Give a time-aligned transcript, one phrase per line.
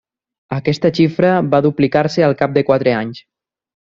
[0.55, 3.23] Aquesta xifra va duplicar-se al cap de quatre anys.